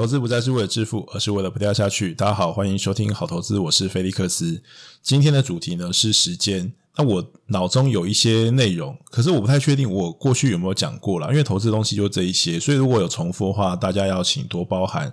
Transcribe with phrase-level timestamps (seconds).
[0.00, 2.14] 投资不再是为了致富，而是为了不掉下去。
[2.14, 4.62] 大家好，欢迎收听好投资，我是菲利克斯。
[5.02, 6.72] 今天的主题呢是时间。
[6.96, 15.12] 那我脑中有一些内容，可是我不太确定我过去有没有讲过啦，因为投资东西就这一些，所以如果有重复的话，大家要请多包涵。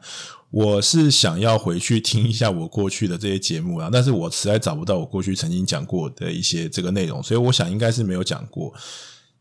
[0.52, 8.74] 我是想要回去听一下我过去的这些节目啊，但是我实在找不到我过去曾经讲过的一些这个内容，所以我想应该是没有讲过。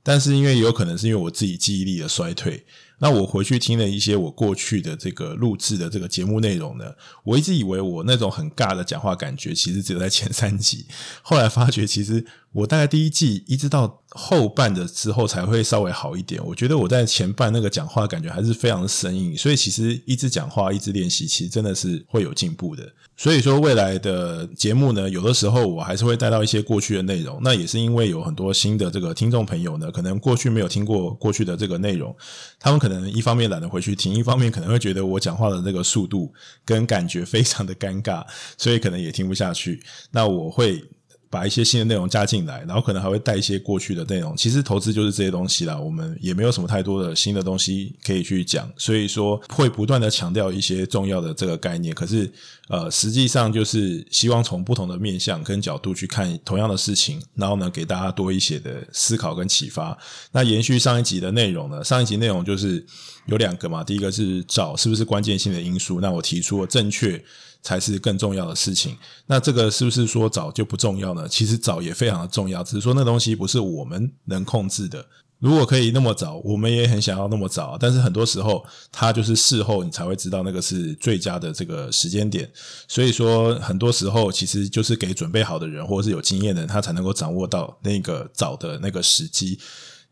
[0.03, 2.65] 但是因为有可能是因为我自己记忆力的衰退。
[2.99, 6.85] 那我回去听了一些我过去的这个录制的这个节目内容呢，
[7.25, 10.87] 我一直以为我那种很尬的讲话感觉，其实只有在前三集，
[11.23, 16.43] 后来发觉其实我大概第一季一直到后半的之后才会稍微好一点。
[16.45, 22.91] 我觉得我在前半那个讲话感觉还是非常的生硬，所以其实一直讲话一直练习，其实真的是会有进步的。
[23.19, 32.15] 所以说未来的节目呢，有的时候我还是会带到一些过去的内容，那也是因为有很多新的这个听众朋友呢，可能过去没有听过过去的这个内容，
[32.59, 36.33] 他们可能一方面懒得回去听，一方面可能会觉得我讲话的这个速度
[36.65, 38.25] 跟感觉非常的尴尬，
[38.57, 39.83] 所以可能也听不下去。
[40.13, 40.83] 那我会。
[41.29, 44.37] 把一些新的内容加进来，然后可能还会带一些过去的内容。
[44.37, 51.95] 其实投资就是这些东西啦，我们也没有什么太多的新的东西可以去讲，所以说会不断的强调一些重要的这个概念。
[51.95, 52.31] 可是，
[52.69, 59.97] 呃，实际上就是希望从不同的面向跟角度去看同样的事情，然后呢，给大家多一些的思考跟启发。
[60.33, 62.85] 那延续上一集的内容呢，上一集内容就是
[63.27, 67.23] 有两个嘛，第一个是找是不是关键性的因素，那我提出了正确。
[67.67, 68.97] 才是更重要的事情。
[69.27, 71.29] 那这个是不是说早就不重要呢？
[71.29, 75.05] 其实早也非常的重要，只是说那东西不是我们能控制的。
[75.41, 77.77] 如果可以那么早，我们也很想要那么早。
[77.79, 82.49] 但是很多时候，它就是事后你才会知道那个是最佳的这个时间点。
[82.87, 89.59] 所以说，很多时候其实就是给准备好的人，或者是有经验的人，他才能够掌握到那个早的那个时机。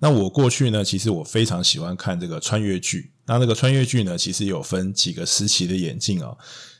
[0.00, 3.12] 那我过去呢，其实我非常喜欢看这个穿越剧。
[3.26, 6.36] 那那个穿越剧呢，其实有分几个时期的演进啊。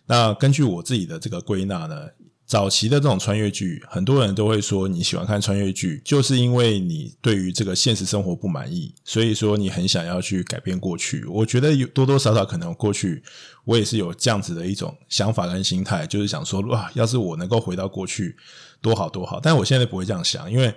[0.06, 2.06] 那根据我自己的这个归纳呢，
[2.46, 11.24] 早期的这种穿越剧，很多人都会说你喜欢看穿越剧，就是因为你对于这个现实生活不满意，所以说你很想要去改变过去。
[11.24, 13.22] 我觉得有多多少少可能过去
[13.64, 18.36] 我也是有这样子的一种想法跟心态，就是想说哇，要是我能够回到过去，
[18.82, 19.40] 多好多好。
[19.40, 20.74] 但我现在不会这样想，因为。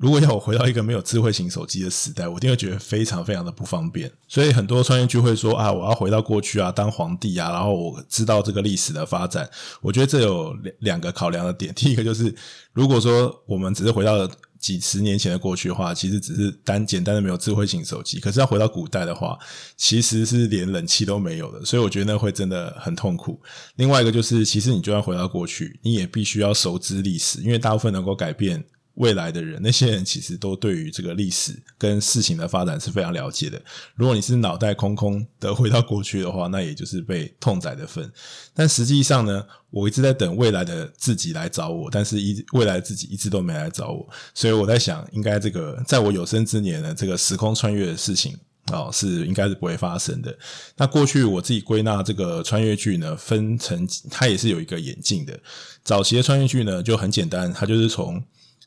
[0.00, 4.10] 如果要我回到一个没有智慧型手机的时代，我一定会觉得非常非常的不方便。
[4.26, 9.46] 所以很多穿越剧会说啊，我要回到过去啊，当皇帝啊，然后我知道这个历史的发展。
[9.82, 11.74] 我觉得这有两两个考量的点。
[11.74, 12.34] 第一个就是，
[12.72, 14.26] 如果说我们只是回到
[14.58, 18.18] 几十年前的过去的话，其实只是单简单的没有智慧型手机。
[18.18, 19.38] 可是要回到古代的话，
[19.76, 21.62] 其实是连冷气都没有的。
[21.62, 23.38] 所以我觉得那会真的很痛苦。
[23.76, 28.64] 另外一个就是，其实你就算回到过去，你也必须要熟知历史，因为大部分能够改变。
[29.00, 33.60] 未来的人，那些人其实都对于这个历史跟事情的发展是非常了解的。
[33.94, 38.12] 如果你是脑袋空空的回到过去的话， 那也就是被痛宰的份。
[38.52, 44.06] 但实际上呢，我一直在等未来的自己来找我，但是一未来自己一直都没来找我。
[44.34, 48.36] 所以我在想，应该这个在我有生之年呢，这个时空穿越的事情
[48.70, 50.36] 哦，是应该是不会发生的。
[50.76, 55.40] 那过去我自己归纳这个穿越剧呢，分成它也是有一个演进的。
[55.82, 58.22] 早期的穿越剧呢就很简单，它就是从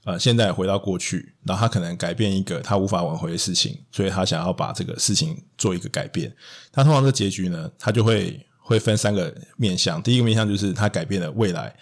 [0.05, 6.29] 呃，现在回到过去，然后他可能改变一个他无法挽回的事情，所以他想要把这个事情做一个改变。
[6.71, 10.03] 他通常这结局呢，他就会会分三个面向。
[10.03, 11.73] 第一个面向就是他改变了未来，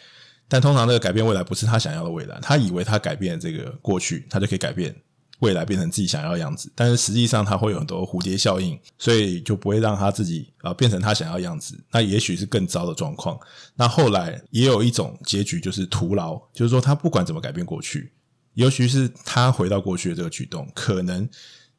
[0.48, 4.96] 但通常这个改变未来不是他想要的未来，他以为他改变了这个过去，他就可以改变。
[5.41, 11.78] 未来变成自己想要的样子，但是实际上它会有很多蝴蝶效应，所以就不会让他自己啊变成他想要样子。
[11.91, 13.40] 那也许是更糟的状况。
[13.75, 18.12] 那后来也有一种结局就是徒劳，就是说他不管怎么改变过去，
[18.53, 21.28] 尤其是他回到过去的这个举动，可能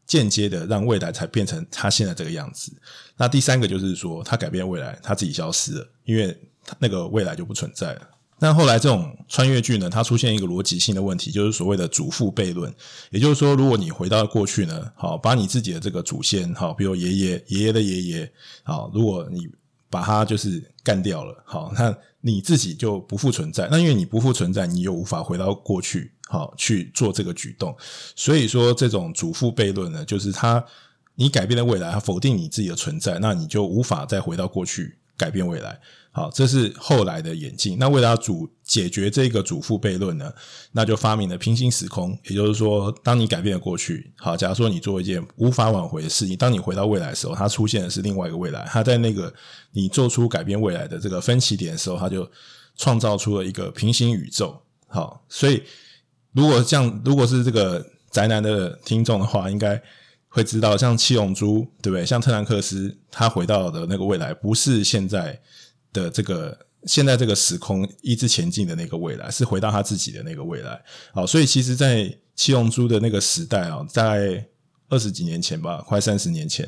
[0.07, 2.73] 间接的让未来才变成他现在这个样子。
[3.17, 6.37] 那第三个就是说，他改变未来，他自己消失了，因为
[6.81, 8.09] 那个未来就不存在了。
[8.43, 12.75] 但后来这种穿越剧呢，它出现一个逻辑性的问题，就是所谓的祖父悖论。
[13.11, 18.33] 也就是说，如果你回到过去呢，好，把你自己的这个祖先，好，比如爷爷、爷爷的爷爷，
[18.65, 19.49] 好，如果你
[19.89, 23.69] 把他就是干掉了，好，那你自己就不复存在。
[23.71, 27.73] 那因为你不复存在，你又无法回到过去，好，去做这个举动。
[28.17, 30.65] 所以说，这种祖父悖论呢，就是他
[31.15, 35.79] 你改变了未来，他否定你自己的存在，那你就无法再回到过去改变未来。
[36.15, 37.79] 好，这是后来的演进。
[37.79, 40.31] 那为了要主解决这个祖父悖论呢，
[40.73, 42.19] 那就发明了平行时空。
[42.25, 48.69] 也就是说，当你改变了过去，好，假如说你做一件无法挽回的事情，当你回到未来的时候，它出现的是另外一个未来。
[48.69, 49.33] 它在那个
[49.71, 52.31] 你做出改变未来的这个分歧点的时候，它就
[52.77, 54.61] 创造出了一个平行宇宙。
[54.89, 55.63] 好，所以
[56.33, 59.83] 如果这样，如果是这个宅男的听众的话，应该
[60.35, 62.07] 会知道，像七龙珠，对不对？
[62.07, 65.39] 像特兰克斯，他回到的那个未来，不是现在
[65.93, 70.83] 的这个现在这个时空一直前进的那个未来，是回到他自己的那个未来。
[71.13, 74.43] 好，所以其实，在七龙珠的那个时代啊，在
[74.89, 76.67] 二十几年前吧，快三十年前，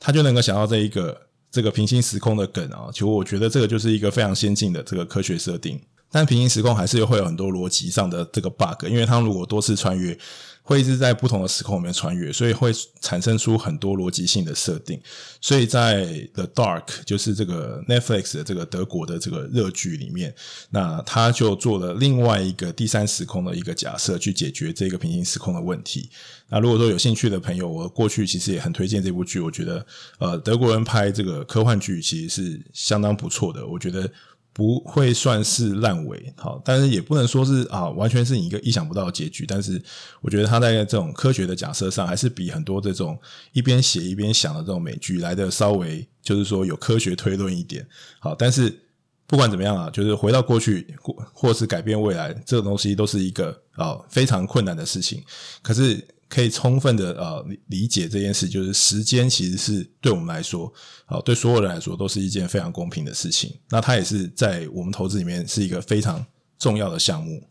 [0.00, 1.14] 他就能够想到这一个
[1.50, 2.88] 这个平行时空的梗啊。
[2.90, 5.78] 其实我觉得这个就是一个非常先进的这个科学设定。
[6.10, 10.18] 但平行时空还是会有很多逻辑上的这个 bug，因为他如果多次穿越。
[10.62, 15.00] 会一直在不同的时空里面穿越，所以会产生出很多逻辑性的设定。
[15.40, 20.32] 所以在《The Dark》就是这个 Netflix 的这个德国的这个热剧里面，
[20.70, 26.08] 那他就做了另外一个第三时空的一个假设，去解决这个平行时空的问题。
[26.48, 29.40] 那如果说有兴趣的朋友，我过去其实也很推荐这部剧。
[29.40, 29.84] 我觉得，
[30.18, 33.66] 呃，德国人拍这个科幻剧其实是相当不错的。
[33.66, 34.08] 我觉得。
[34.52, 39.46] 不会算是烂尾，好，但是也不能说是啊，完全是你一个意想不到的结局。
[39.46, 39.82] 但是
[40.20, 43.18] 我觉得他在这种科学的假设上，还是比很多这种
[43.52, 47.86] 一边写一边想的这种美剧来的稍微就是说有科学推论一点。
[48.20, 48.72] 好，但是
[49.26, 55.22] 不管怎么样啊，就是回到过去或或是改变未来，这个东西都是一个啊非常困难的事情。
[55.62, 56.06] 可是。
[56.32, 60.72] 可以充分的呃理解这件事，就是时间其实是对我们来说，
[61.04, 63.54] 啊，对所有人来说都是一件非常公平的事情。
[63.68, 66.24] 那它也是在我们投资里面是一个非常
[66.58, 67.42] 重要的项目。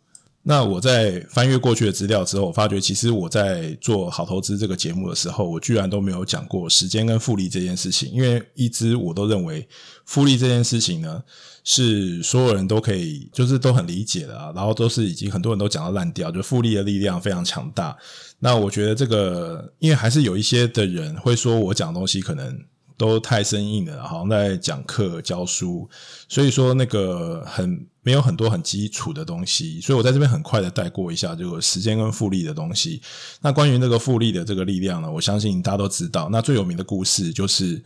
[0.41, 9.67] 那我在翻阅过去的资料之后，我发觉其实我在做好投资这个节目的时候，我居然都没有讲过时间跟复利这件事情，因为一直我都认为
[10.05, 11.21] 复利这件事情呢。
[11.63, 17.95] 是所有人都可以，就是都很理解的啊，然后都是已经很多人都讲到烂掉，就复利的力量非常强大。
[18.43, 22.59] 那我觉得这个，因为还是有一些的人会说我讲的东西可能
[22.97, 25.89] 都太生硬了，好像在讲课教书，
[26.27, 33.01] 所以说那个很没有很多很基础的东西，所以我在这边很快的带过一下这个时间跟复利的东西。
[33.41, 36.27] 那关于那个复利的这个力量呢，我相信大家都知道。
[36.31, 37.81] 那最有名的故事就是。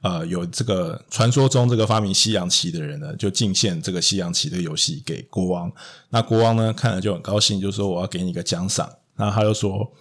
[0.00, 5.68] 呃，有这个传说中这个发明西洋棋的人呢，就进献这个西洋棋的游戏给国王。
[6.08, 8.88] 那国王呢，看了就很高兴，就说我要给你一个奖赏。
[9.18, 9.92] 那他就说，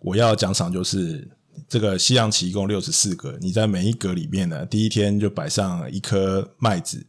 [0.00, 1.28] 我要奖赏就是
[1.68, 7.04] 这个西洋棋一共六十四格，你在每一格里面呢，第一天就摆上一颗麦子，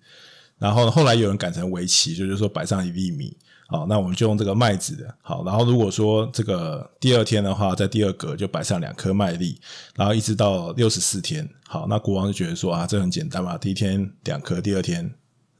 [0.57, 3.37] 然后后来有人改成围棋，就是说摆上一粒米。
[3.71, 5.15] 好，那我们就用这个麦子的。
[5.21, 9.61] 好，然后如果说这个第二天的话，在第二格就摆上两颗麦粒，
[9.95, 11.47] 然后一直到六十四天。
[11.67, 15.13] 好，那国王就觉得说啊，这很简单嘛，第一天两颗，第二天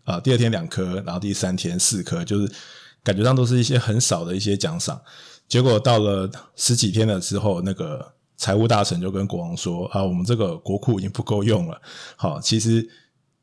[0.06, 2.52] 啊、第二天两颗，然后第三天四颗，就是
[3.04, 5.00] 感觉上都是一些很少的一些奖赏。
[5.50, 11.82] 结果到了十几天了之后，那个财务大臣就跟国王说啊，我们这个国库已经不够用了。
[12.16, 12.90] 好，其实。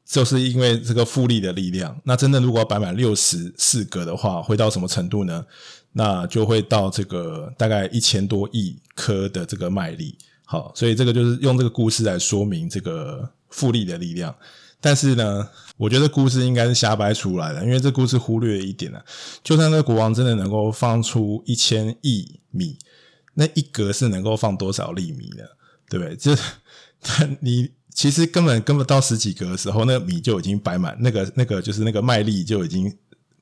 [0.08, 5.44] 就是因为这个复利的力量，那真的如果要摆满六十四格的话，会到什么程度呢？
[5.90, 10.16] 那就会到这个大概一千多亿颗的这个麦粒。
[10.44, 14.32] 好，所以这个就是用这个故事来说明这个复利的力量。
[14.80, 19.00] 但是呢，我觉得故事应该是瞎掰出来的，因为这故事忽略了一点呢，
[19.42, 22.78] 就算那个国王真的能够放出一千亿米，
[23.34, 25.44] 那一格是能够放多少粒米呢？
[25.88, 26.16] 对不对？
[26.16, 26.36] 这
[27.40, 27.70] 你。
[27.96, 32.94] 其实根本根本到十几格的时候，那个米就已经摆满，那个那个就是那个麦粒就已经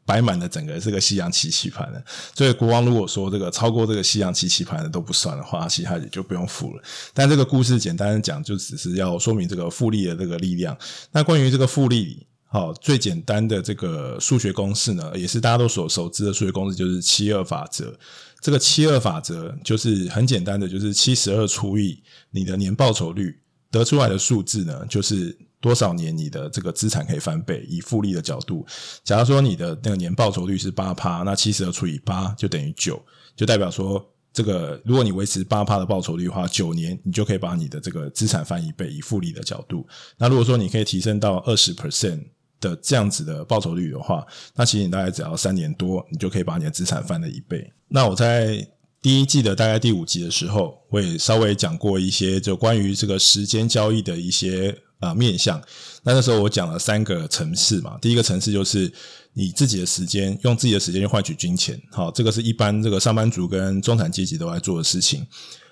[0.06, 2.02] 摆满了整个这个西洋棋棋盘了。
[2.34, 6.82] 所以国王如果说这个超过这个西洋棋棋盘的都不算的话，其他也就不用付了。
[7.12, 10.76] 但这个故事简单讲，就只是要说明这个复利的这个力量。
[11.12, 17.96] 那关于这个复利，好，最简单的这个数学公式呢，也是大家都所熟知的数学公式，就是七二法则。
[18.40, 23.40] 这个七二法则就是很简单的，就是七十二除以你的年报酬率。
[23.70, 27.64] 得出来的数字呢，就是多少年你的这个资产可以翻倍？
[27.66, 28.66] 以复利的角度，
[29.02, 33.02] 假如说你的那个年报酬率是八趴，那七十二除以八就等于九，
[33.34, 38.90] 就代表说这个如果你维持八趴的报酬率的话，九年你就可以把你的这个资产翻一倍。
[38.90, 39.86] 以复利的角度，
[40.18, 42.22] 那如果说你可以提升到二十 percent
[42.60, 47.72] 的这样子的报酬率的话，那其实你大概只要三年多，你就可以把你的资产翻了一倍。
[47.88, 48.68] 那我在。
[49.04, 55.62] 第一季的大概第五集的时候，我也稍微讲过一些就关于这个时间交易的一些啊、面向。
[56.02, 58.90] 那那时候我讲了三个层次嘛，第一个层次就是
[59.34, 65.26] 你自己的时间，用自己的时间去换取金钱，好，这个是一般这个上班族跟中产阶级都在做的事情。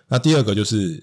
[0.09, 1.03] 那第二个就是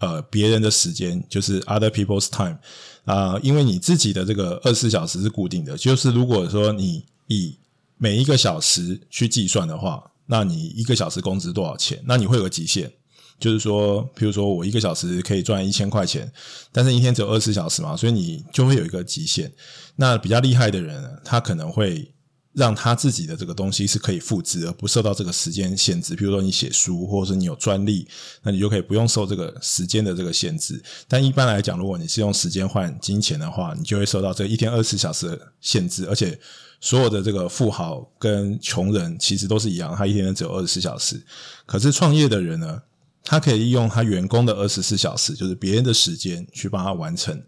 [0.00, 2.58] 呃别人的时间，就是 other people's time
[3.06, 7.56] 啊、因为你自己的这个二十四小时是固定的，就是如果说你以
[7.96, 10.10] 每一个小时去计算的话。
[10.26, 12.02] 那你一个小时工资多少钱？
[12.06, 12.90] 那你会有个极限，
[13.38, 16.32] 就是说，比如说我一个小时可以赚一千块钱，
[16.72, 19.52] 但是一天只有二十小时嘛，所以你就会有一个极限。
[19.96, 22.12] 那比较厉害的人，他可能会
[22.52, 26.14] 让他自己的这个东西是可以复制，而不受到这个时间限制。
[26.14, 28.06] 比如说你写书，或者是你有专利，
[28.42, 30.80] 那你就可以不用受这个时间的这个限制。
[31.08, 36.06] 但一般来讲，如果你是用时间换金钱的话，你就会受到这一天二十小时的限制。
[36.08, 36.38] 而且
[36.84, 41.18] 所有的这个富豪跟穷人其实都是一样，他一天只有二十四小时。
[41.64, 42.82] 可是创业的人呢，
[43.24, 47.42] 他可以利用他员工的二十四小时，就是别人的时间去帮他完成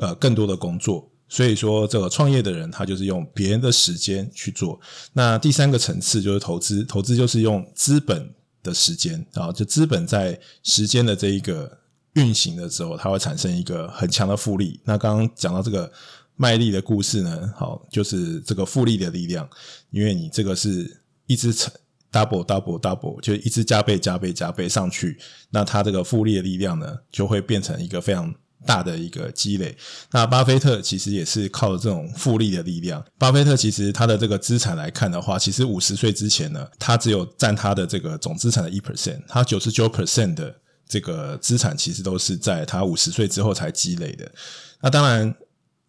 [0.00, 1.06] 呃更多的工作。
[1.28, 4.80] 所以说，这个创业的人，他就是用别人的时间去做。
[5.12, 11.70] 那第三个层次就是投资，投资就是用资本的时间啊，就资本在时间的这一个
[12.14, 14.80] 运行的时候，它会产生一个很强的复利。
[14.84, 15.92] 那刚刚讲到这个
[16.36, 19.48] 麦粒的故事呢，好，就是这个复利的力量，
[19.90, 21.72] 因为你这个是一直成
[22.12, 25.18] double double double，就一直加倍加倍加倍上去，
[25.50, 28.34] 那它这个复利的力量呢，就会变成一个非常。
[28.66, 29.76] 大的一个积累，
[30.10, 33.04] 那巴菲特其实也是靠这种复利的力量。
[33.18, 40.54] 巴菲特其实他的这个资产来看的话，其实五十岁之前呢，他只有占他的这个总资产的一 percent，他九十九 percent 的
[40.88, 44.32] 这个资产其实都是在他五十岁之后才积累的。
[44.80, 45.34] 那当然，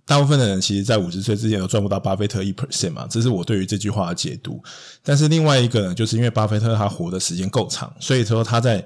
[0.06, 4.62] 大部分的人其实在五十岁之前都赚不到巴菲特一 percent 嘛，这是我对于这句话的解读。
[5.04, 8.86] 但是另外一个呢，就是因为巴菲特他活的时间够长，所以说他在。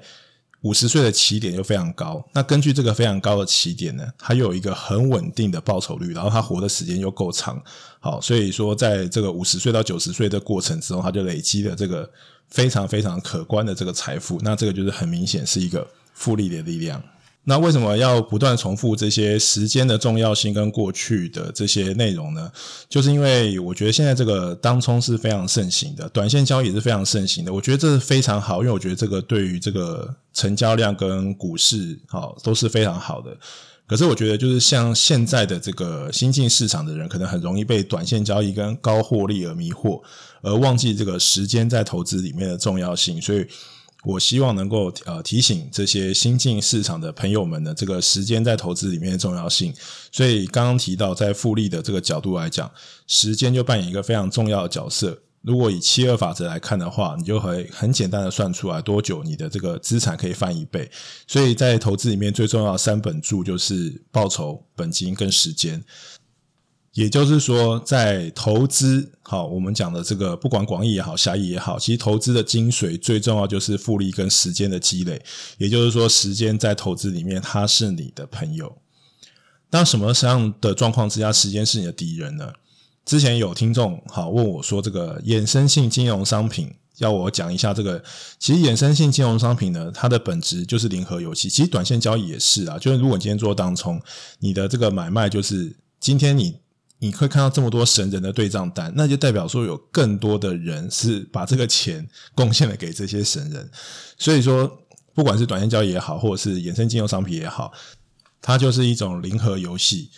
[0.62, 7.58] 五十岁的起点就非常高，那根据这个非常高的起点呢，他又有一个很稳定的报酬率，然后他活的时间又够长，
[7.98, 12.06] 好，所以说在这个五十岁到九十岁的过程之中，他就累积了这个
[12.50, 17.02] 非常非常可观的这个财富，那这个就是很明显是一个复利的力量。
[17.44, 22.52] 那为什么要不断重复这些时间的重要性跟过去的这些内容呢？
[22.88, 27.52] 就是因为我觉得现在这个当冲是非常盛行的，短线交易也是非常盛行的。
[27.52, 33.34] 我觉得这是非常好，因为我觉得这个对于这个成交量跟股市好都是非常好的。
[33.86, 40.00] 可是我觉得就是像现在的这个新进市场的人，可能很容易被短线交易跟高获利而迷惑，
[40.42, 43.46] 而忘记这个时间在投资里面的重要性，所以。
[44.02, 49.74] 我希望能够呃提醒这些新进市场的朋友们呢，这个时间在投资里面的重要性。
[50.10, 52.70] 所以刚刚提到，在复利的这个角度来讲，
[53.06, 55.22] 时间就扮演一个非常重要的角色。
[55.42, 60.90] 如果以七二法则来看的话，你就会很简单的算出来多久你的这个资产可以翻一倍。
[61.26, 65.82] 所以在投资里面最重要的三本柱就是报酬、本金跟时间。
[66.94, 75.22] 也就是说，在投资，好，我们讲的这个，不管广义也好，狭义也好，其实投资的精髓最重要就是复利跟时间的积累。
[75.58, 78.76] 也就是说，时间在投资里面，它是你的朋友。
[79.70, 82.52] 当什么样的状况之下，时间是你的敌人呢？
[83.04, 88.02] 之前有听众好问我说，这个衍生性金融商品，要我讲一下这个。
[88.40, 91.48] 其实衍生性金融商品呢，它的本质就是零和游戏。
[91.48, 94.02] 其实短线交易也是啊，就是如果你今天做当冲，
[94.40, 96.56] 你的这个买卖就是今天你。
[97.00, 103.68] 你会看到这么多神人的对账单，那就代表说有更多的人是把这个钱贡献了给这些神人。
[104.16, 104.70] 所以说，
[105.14, 107.72] 不管是短线交易也好，或者是衍生金融商品也好，
[108.40, 110.10] 它就是一种零和游戏。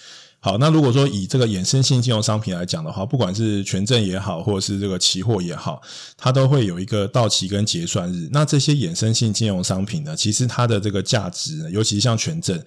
[0.45, 5.81] 好，那如果说以这个衍生性金融商品来讲的话，不管是权证也好，或者是这个期货也好，
[6.17, 8.29] 它都会有一个到期跟结算日。
[8.33, 12.61] 那这些衍生性金融商品呢，其实它的这个价值，尤其像权证。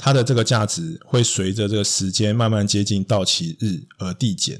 [0.00, 4.58] 它的这个价值会随着这个时间慢慢接近到期日而递减，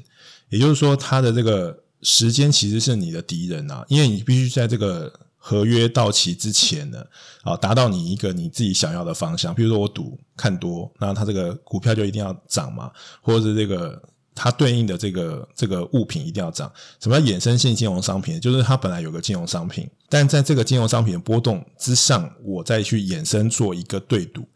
[0.49, 7.02] 也就是说，它的这个时间其实是你的敌人啊，因为你必须在这个合约到期之前呢，
[7.42, 9.54] 啊，达到你一个你自己想要的方向。
[9.54, 12.90] 比如说我赌看多，那它这个股票就一定要涨嘛，
[13.23, 14.02] 或者是这个
[14.35, 16.71] 它对应的这个这个物品一定要涨。
[17.00, 18.40] 什么叫衍生性金融商品？
[18.40, 24.47] 就是它本来有个金融商品，但在这个金融商品的波动之上，我再去衍生做一个对赌。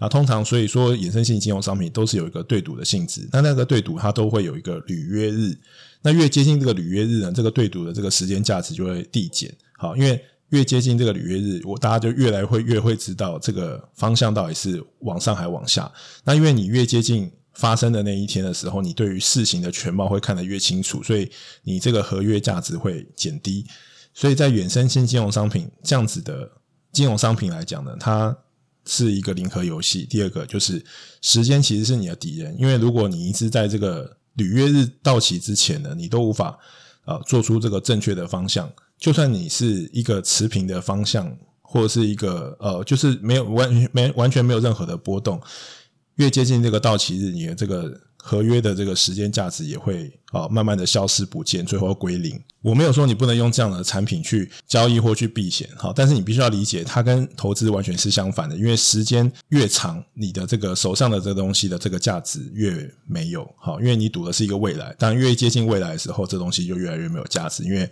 [0.00, 3.28] 啊，通常所以说，衍生性金融商品都是有一个对赌的性质。
[3.30, 5.54] 那那个对赌它都会有一个履约日。
[6.00, 9.54] 那越接近这个履约日呢，这个对赌的这个时间价值就会递减。
[9.76, 15.92] 好，因为越接近这个履约日，我大家就越来会越会知道这个方向到底是往上还往下。
[16.24, 21.30] 那因为你越接近发生的那一天的时候，你对于事情的全貌会看得越清楚，所以
[21.62, 23.66] 你这个合约价值会减低。
[24.14, 26.50] 所以在衍生性金融商品这样子的
[26.90, 28.34] 金融商品来讲呢，它。
[28.90, 30.04] 是一个零和游戏。
[30.04, 30.84] 第二个就是
[31.22, 36.58] 时间其实是你的敌人，因为如果你一直在这个履约日到期之前呢，你都无法
[37.04, 38.68] 呃做出这个正确的方向。
[38.98, 45.40] 就算你是一个持平的方向，或者是一个呃，就是没有完全没完全没有任何的波动，
[46.16, 52.40] 越接近这个到期日，你的这个合约的这个时间价值也会啊慢慢的消失不见，最后归零。
[52.62, 67.90] 我没有说你不能用这样的产品去交易或去避险，好，但是你必须要理解，它跟投资完全是相反的，因为时间越长，你的这个手上的这个东西的这个价值越没有，好，因为你赌的是一个未来，当越接近未来的时候，这东西就越来越没有价值，因为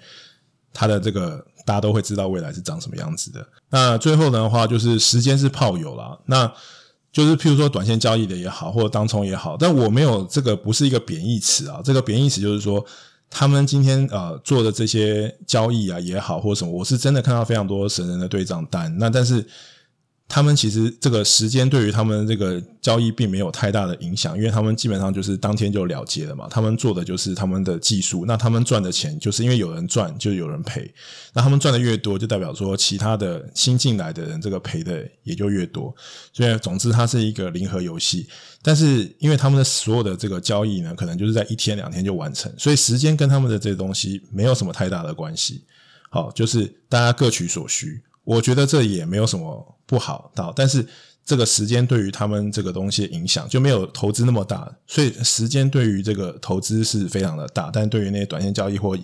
[0.74, 3.48] 它的这个大家都会知道未来是长什么样子的。
[3.70, 6.52] 那最后的话就是时间是炮友啦，那。
[7.18, 11.80] 就是譬如说短线交易的也好，或者当冲也好，但我没有这个不是一个贬义词啊。
[11.84, 12.84] 这个贬义词就是说，
[13.28, 18.96] 他们今天呃做的这些交易啊也好，或者什么，我是真的看到非常多神人的对账单。
[18.98, 19.44] 那但是。
[20.30, 26.46] 他们其实这个时间对于他们这个交易并没有太大的影响，因为他们基本上就是当天就了结了嘛。
[26.50, 30.92] 他们做的就是他们的技术，那他们赚的钱就是因为有人赚就有人赔，
[31.32, 35.94] 那他们赚的越多，就代表说其他的新进来的人这个赔的也就越多。
[36.34, 38.28] 所以总之它是一个零和游戏，
[38.60, 45.64] 但是因为他们的所有的这个交易呢，可能就是在一天两天就完成，所以时间跟他们的这个东西没有什么太大的关系。
[46.10, 48.02] 好，就是大家各取所需。
[48.28, 50.86] 我觉得这也没有什么不好到，但是
[51.24, 58.94] 这个时间对于他们这个东西的影响就没有投资那么大，所以时间对于这个投资是非常的大，但对于那些短线交易或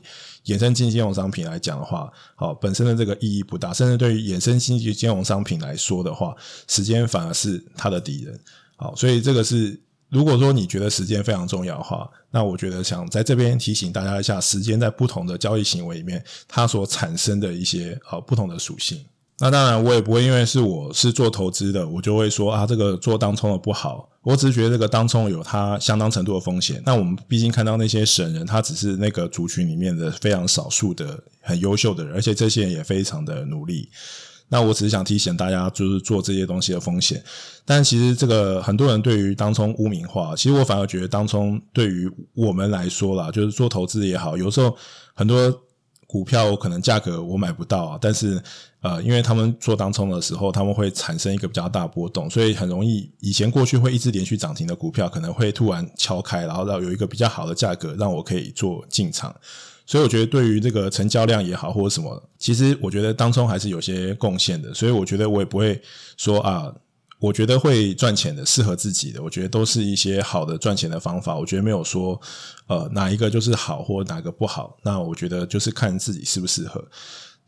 [0.44, 6.36] 衍生金金融商品来讲的话，好，本身的这个意义不大，甚至对于衍生金金融商品来说的话，
[6.68, 8.38] 时间反而是他的敌人。
[8.76, 9.80] 好，所以这个是。
[10.10, 19.04] 如果说你觉得时间非常重要的话，那我觉得想在这边提醒大家一下，时间在不同的交易行为里面，它所产生的一些呃不同的属性。
[19.44, 24.08] 那当然，我也不会因为是我是做投资的，我就会说啊这个做当冲的不好。
[24.22, 26.82] 我只是觉得这个当冲有它相当程度的风险。
[26.86, 33.90] 那我们毕竟看到那些神人，他只是那个族群里面的非常少数的很优秀的人，而且这些人也非常的努力。
[34.48, 37.22] 那我只是想提醒大家，就是做这些东西的风险。
[37.66, 44.74] 但其实这个很多人对于当冲污名化，其实我反而觉得当冲对于我们来说啦，就是做投资也好，有时候
[45.12, 45.54] 很多
[46.14, 48.40] 股票可能价格我买不到啊，但是
[48.82, 59.34] 呃，因为他们做当冲的时候，他们会产生一个比较大波动，所以很容易以前过去会一直连续涨停的股票，可能会突然敲开，然后让有一个比较好的价格让我可以做进场。
[59.86, 64.72] 所以我觉得，对于这个成交量也好，或者什么，其实我觉得当冲还是有些贡献的。
[64.72, 65.82] 所以我觉得我也不会
[66.16, 66.72] 说啊，
[67.24, 71.34] 我觉得会赚钱的，适合自己的，我觉得都是一些好的赚钱的方法。
[71.34, 72.20] 我觉得没有说
[72.66, 74.76] 呃哪一个就是好，或哪个不好。
[74.82, 76.84] 那我觉得就是看自己适不适合。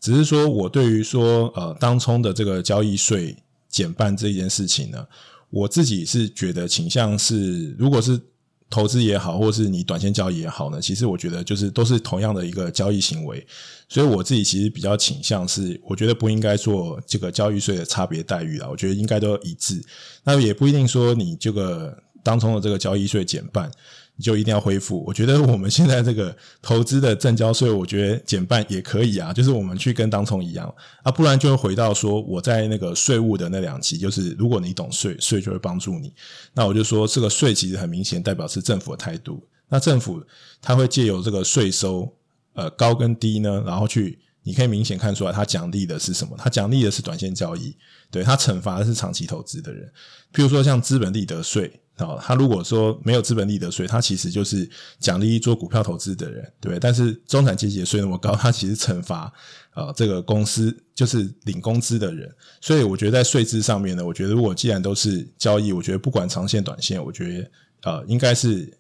[0.01, 3.37] 只是说我对于说呃当冲的这个交易税
[3.69, 5.07] 减半这件事情呢，
[5.51, 8.19] 我自己是觉得倾向是，如果是。
[8.69, 13.47] 投资也好，或是你短线交易也好呢，其实我觉得就是都是同样的一个交易行为，
[13.89, 19.81] 所以我自己其实比较倾向是，我觉得不应该做这个交易税的差别待遇啦，我觉得应该都一致。
[20.25, 23.71] 那也不一定说你这个当中的这个交易税减半。
[24.17, 25.05] 你就一定要恢复。
[25.07, 29.31] 我觉得我们现在这个投资的正交税，我觉得减半也可以啊。
[29.33, 36.13] 就是我们去跟当冲一样啊，不然就会回到说我在那个税务的那两期，就是如果你懂税，税就会帮助你。
[36.55, 39.47] 那我就说这个税其实很明显代表是政府的态度。
[39.69, 40.23] 那政府
[40.63, 42.11] 它会借由这个税收，
[42.55, 46.35] 呃，高跟低呢，然后去你可以明显看出来，它奖励的是什么？
[46.39, 47.77] 它奖励的是短线交易，
[48.11, 49.87] 对，它惩罚的是长期投资的人。
[50.33, 51.71] 譬如说像资本利得税。
[51.99, 56.79] 哦，他如果说没有资本利得税，他其实就是奖励做股票投资的人，对？
[56.79, 59.33] 但是中产阶级的税那么高，他其实惩罚
[59.75, 62.31] 呃这个公司就是领工资的人。
[62.61, 67.51] 所以我觉得在税制上面呢，我觉得如果既然都是交易，我觉得不管长线短线，我觉得
[67.85, 68.71] 呃应该是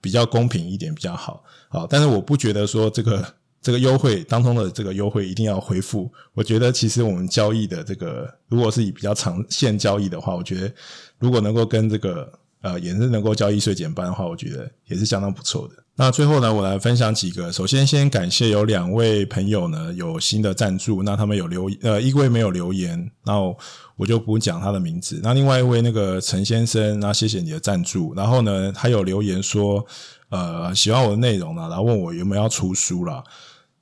[0.00, 1.44] 比较公平一点比较好。
[1.68, 6.10] 好，但是我不觉得说这个这个优惠当中的这个优惠一定要恢复。
[6.32, 10.72] 我觉得其实我们交易的这个如果是以比较长线交易的话，我觉得
[11.18, 15.74] 如果能够跟这个呃，也是能够交易税减半的话，我觉得也是相当不错的。
[15.94, 17.52] 那最后呢，我来分享几个。
[17.52, 23.38] 首先，先感谢有两位朋友呢有新的赞助，那他们有留呃，一位没有留言，那
[23.96, 25.20] 我就不讲他的名字。
[25.22, 28.14] 那另外一位那个陈先生，那谢谢你的赞助。
[28.14, 29.84] 然后呢，他有留言说，
[30.30, 33.22] 呃，喜欢我的内容呢，然后问我有没有要出书啦。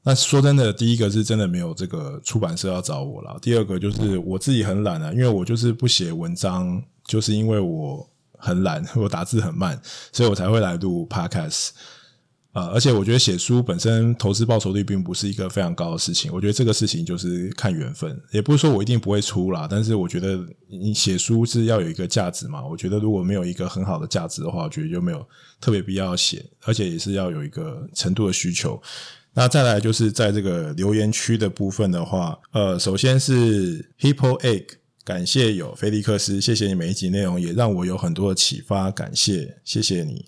[0.02, 3.36] 那说真的，第一个是真的没有这个出版社要找我啦。
[3.40, 8.04] 第二个就是我自己很懒啊，因为我就是不写文章，就是因为我。
[8.40, 9.80] 很懒， 我打字很慢，
[10.12, 11.70] 所以我才会来录 Podcast。
[12.52, 16.32] 呃，而且我觉得写书本身投资报酬率并不是一个非常高的事情。
[16.32, 19.68] 我觉得这个事情就是看缘分，也不是说我一定不会出啦。
[19.70, 22.66] 但是我觉得你写书是要有一个价值嘛。
[22.66, 25.24] 我觉得如果没有一个很好的价值的话，我觉得就没有
[25.60, 28.82] 特别必要写，而且也是要有一个程度的需求。
[29.32, 34.79] 那再来就是在这个留言区的部分的话，呃，首先是 Hippo Egg。
[35.02, 40.26] 感谢有菲利克斯，谢谢你每一集内容也让我有很多的启发，感谢，谢谢你。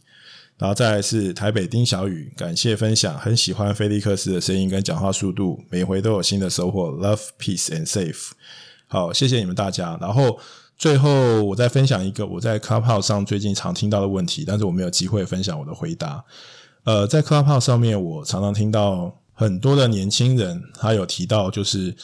[0.59, 6.91] 然后再来是台北丁小雨，感谢分享，很喜欢菲利克斯的声音跟讲话速度，每回都有新的收获。
[6.93, 8.31] Love, peace and safe。
[8.87, 9.99] 好，谢谢你们大家。
[10.01, 10.39] 然后
[10.79, 16.25] 最后我再分享一个我在 Clubhouse 上最近常听到的问题，但是我没有机会分享我的回答。
[16.85, 21.95] 呃，在 Clubhouse 上面，我常常听到很多的年轻人，他有提到就是。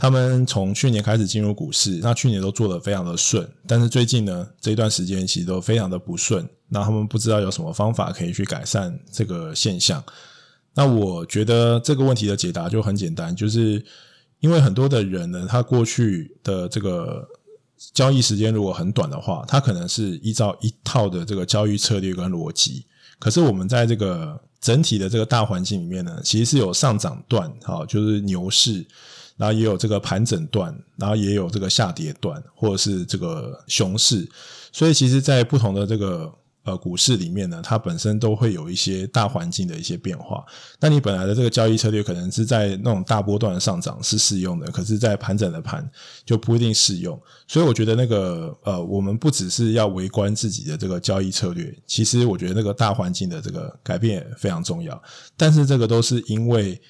[0.00, 6.48] 他们从去年开始进入股市，那去年都做得非常的顺，但是最近呢，这一段时间其实都非常的不顺。
[6.68, 10.02] 那他们不知道有什么方法可以去改善这个现象。
[10.74, 13.84] 那我觉得这个问题的解答就很简单，就是
[14.38, 17.26] 因为很多的人呢，他过去的这个
[17.92, 22.86] 交易时间如果很短的话，他可能是依照一套的这个交易策略跟逻辑。
[23.18, 28.86] 可是我们在这个整体的这个大环境里面呢，其实是有上涨段，好，就是牛市。
[29.38, 34.28] 然后也有这个盘整段，然后也有这个下跌段，或者是这个熊市。
[34.72, 36.30] 所以其实，在不同的这个
[36.64, 40.44] 呃股市里面呢，它本身都会有一些大环境的一些变化。
[40.80, 45.88] 那你本来的这个交易策略，可能是在那种大波段上涨是适用的，可是，在盘整的盘
[46.26, 47.18] 就不一定适用。
[47.46, 55.00] 所以我觉得那个呃，我们不只是要围观自己的这个交易策略，其实我觉得那个大环境的这个改变也非常重要。
[55.36, 56.80] 但是这个都是因为。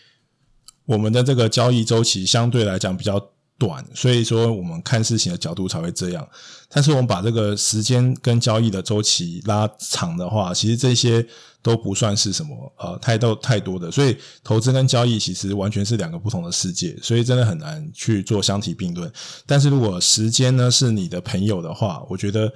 [0.88, 3.22] 我们的这个交易周期相对来讲比较
[3.58, 6.26] 短，所以说我们看事情的角度才会这样。
[6.70, 11.26] 但是我们把这个时间跟交易的周期拉长的话，其实这些
[11.60, 13.90] 都不算是什么呃太多太多的。
[13.90, 19.12] 所以投资跟交易其实完全是两个不同的世界，所以真的很难去做相提并论。
[19.44, 22.50] 但是如果时间呢是你的朋友的话，我觉得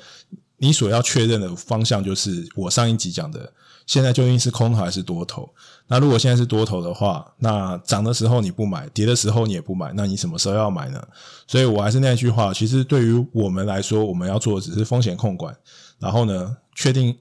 [0.63, 3.53] 你所要确认的方向就是我上一集讲的。
[3.85, 5.53] 现在究竟是空头还是多头？
[5.89, 11.05] 那如果现在是多头的话，那涨的时候你不买，跌的时候你也不买，那你什么时候要买呢？
[11.49, 15.55] 所以我还是那句话，其实对于我们来说，我们要做的只是风险控管，
[15.99, 17.19] 然后呢，确定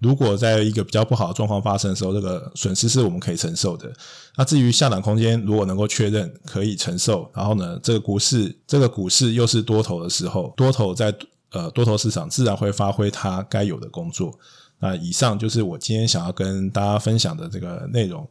[0.00, 3.90] 如果在一个比较不好的状况发生的时候，这个损失是我们可以承受的。
[4.36, 11.12] 那至于下档空间，如果能够确认可以承受，然后呢，这个股市这个股市又是多头的时候，多头在
[11.52, 14.38] 呃多头市场自然会发挥它该有的工作。
[14.78, 18.28] 那以上就是我今天想要跟大家分享的这个内容。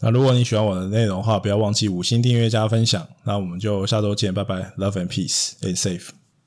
[0.00, 3.06] 那如果你喜欢我的内容的话，不要忘记五星订阅加分享。
[3.24, 6.19] 那我们就下周见，拜拜，Love and peace, and safe.